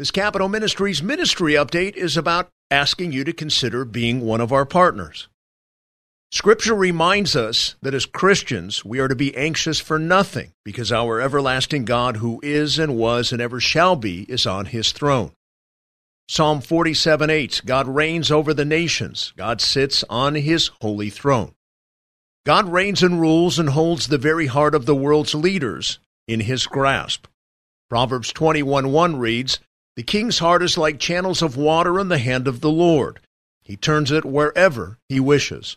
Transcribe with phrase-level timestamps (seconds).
[0.00, 4.64] This Capitol Ministries ministry update is about asking you to consider being one of our
[4.64, 5.28] partners.
[6.32, 11.20] Scripture reminds us that as Christians, we are to be anxious for nothing because our
[11.20, 15.32] everlasting God, who is and was and ever shall be, is on his throne.
[16.30, 21.52] Psalm 47 8 God reigns over the nations, God sits on his holy throne.
[22.46, 26.66] God reigns and rules and holds the very heart of the world's leaders in his
[26.66, 27.26] grasp.
[27.90, 29.58] Proverbs 21 1 reads,
[29.96, 33.20] the king's heart is like channels of water in the hand of the Lord.
[33.62, 35.76] He turns it wherever he wishes.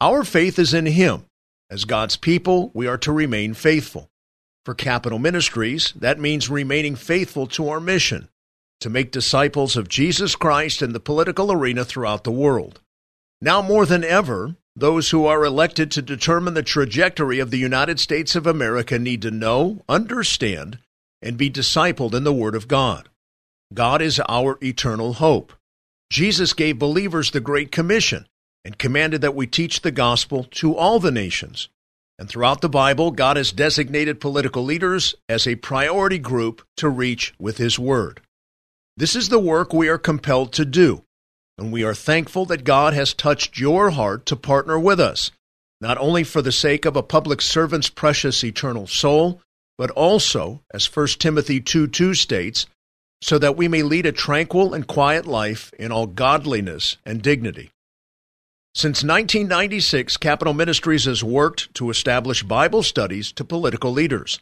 [0.00, 1.24] Our faith is in him.
[1.70, 4.08] As God's people, we are to remain faithful.
[4.64, 8.28] For Capitol Ministries, that means remaining faithful to our mission
[8.80, 12.80] to make disciples of Jesus Christ in the political arena throughout the world.
[13.40, 17.98] Now more than ever, those who are elected to determine the trajectory of the United
[17.98, 20.78] States of America need to know, understand,
[21.20, 23.08] and be discipled in the Word of God.
[23.72, 25.52] God is our eternal hope.
[26.10, 28.26] Jesus gave believers the Great Commission
[28.64, 31.68] and commanded that we teach the gospel to all the nations.
[32.18, 37.34] And throughout the Bible, God has designated political leaders as a priority group to reach
[37.38, 38.20] with His Word.
[38.96, 41.04] This is the work we are compelled to do,
[41.56, 45.30] and we are thankful that God has touched your heart to partner with us,
[45.80, 49.40] not only for the sake of a public servant's precious eternal soul,
[49.76, 52.66] but also, as 1 Timothy 2 2 states,
[53.20, 57.70] so that we may lead a tranquil and quiet life in all godliness and dignity.
[58.74, 64.38] Since 1996, Capitol Ministries has worked to establish Bible studies to political leaders.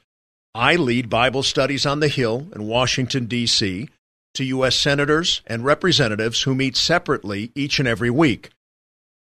[0.54, 3.88] I lead Bible studies on the Hill in Washington, D.C.,
[4.34, 4.78] to U.S.
[4.78, 8.50] senators and representatives who meet separately each and every week.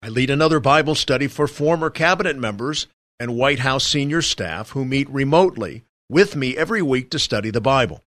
[0.02, 2.88] I lead another Bible study for former cabinet members
[3.20, 7.62] and White House senior staff who meet remotely with me every week to study the
[7.62, 8.04] Bible.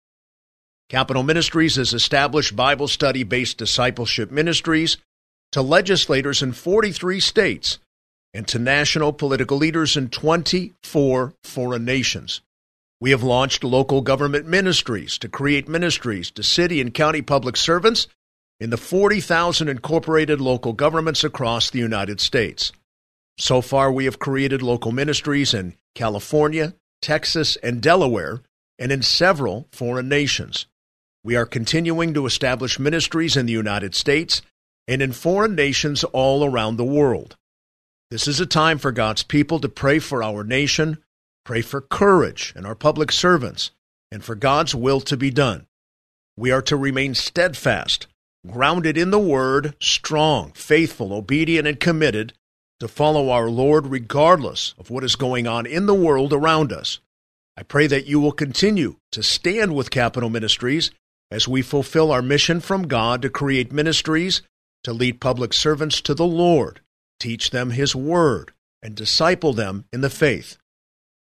[0.92, 4.98] Capitol Ministries has established Bible study based discipleship ministries
[5.52, 7.78] to legislators in 43 states
[8.34, 12.42] and to national political leaders in 24 foreign nations.
[13.00, 18.06] We have launched local government ministries to create ministries to city and county public servants
[18.60, 22.70] in the 40,000 incorporated local governments across the United States.
[23.38, 28.42] So far, we have created local ministries in California, Texas, and Delaware,
[28.78, 30.66] and in several foreign nations.
[31.24, 34.42] We are continuing to establish ministries in the United States
[34.88, 37.36] and in foreign nations all around the world.
[38.10, 40.98] This is a time for God's people to pray for our nation,
[41.44, 43.70] pray for courage in our public servants,
[44.10, 45.66] and for God's will to be done.
[46.36, 48.08] We are to remain steadfast,
[48.44, 52.32] grounded in the Word, strong, faithful, obedient, and committed
[52.80, 56.98] to follow our Lord regardless of what is going on in the world around us.
[57.56, 60.90] I pray that you will continue to stand with Capitol Ministries
[61.32, 64.42] as we fulfill our mission from God to create ministries,
[64.84, 66.80] to lead public servants to the Lord,
[67.18, 70.58] teach them His Word, and disciple them in the faith.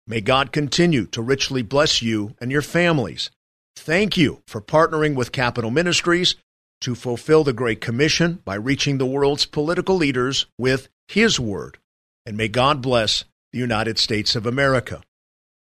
[0.07, 3.31] May God continue to richly bless you and your families.
[3.77, 6.37] Thank you for partnering with Capitol Ministries
[6.81, 11.77] to fulfill the Great Commission by reaching the world's political leaders with His Word.
[12.25, 15.03] And may God bless the United States of America.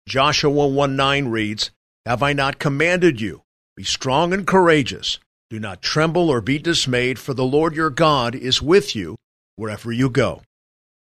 [0.08, 1.70] Joshua 1 9 reads,
[2.06, 3.42] Have I not commanded you?
[3.76, 5.18] Be strong and courageous.
[5.48, 9.16] Do not tremble or be dismayed, for the Lord your God is with you
[9.56, 10.42] wherever you go.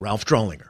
[0.01, 0.69] Ralph Drollinger.